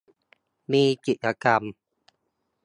[0.71, 1.61] มีกิจกรรม